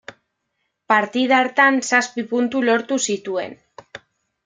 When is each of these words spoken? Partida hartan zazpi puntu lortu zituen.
Partida 0.91 1.37
hartan 1.43 1.79
zazpi 1.91 2.25
puntu 2.35 2.65
lortu 2.71 3.01
zituen. 3.07 3.59